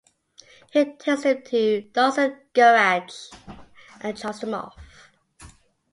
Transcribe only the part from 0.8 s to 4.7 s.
takes them to Dawson's Garage and drops them